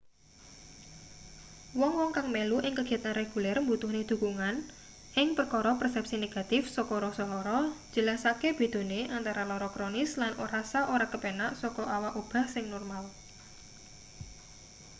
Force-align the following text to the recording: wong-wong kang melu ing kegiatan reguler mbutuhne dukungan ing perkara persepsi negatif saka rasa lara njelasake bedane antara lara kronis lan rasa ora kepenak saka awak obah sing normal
wong-wong 1.79 2.11
kang 2.15 2.27
melu 2.35 2.57
ing 2.67 2.73
kegiatan 2.79 3.17
reguler 3.21 3.57
mbutuhne 3.63 4.01
dukungan 4.11 4.55
ing 5.21 5.27
perkara 5.37 5.71
persepsi 5.81 6.15
negatif 6.23 6.63
saka 6.75 6.95
rasa 7.05 7.23
lara 7.31 7.59
njelasake 7.89 8.49
bedane 8.59 8.99
antara 9.17 9.43
lara 9.51 9.69
kronis 9.75 10.11
lan 10.21 10.31
rasa 10.53 10.79
ora 10.93 11.05
kepenak 11.13 11.51
saka 11.61 11.83
awak 11.95 12.13
obah 12.21 12.45
sing 12.53 12.65
normal 12.73 13.03